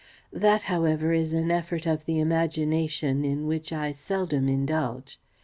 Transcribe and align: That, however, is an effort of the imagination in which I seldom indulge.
That, 0.33 0.63
however, 0.63 1.13
is 1.13 1.31
an 1.31 1.51
effort 1.51 1.85
of 1.85 2.05
the 2.05 2.19
imagination 2.19 3.23
in 3.23 3.45
which 3.45 3.71
I 3.71 3.91
seldom 3.91 4.49
indulge. 4.49 5.19